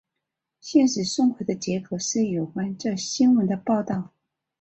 [0.59, 4.11] 现时送回的结果是有关这新闻的报道。